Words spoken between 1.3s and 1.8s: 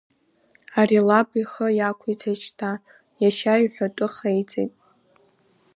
ихы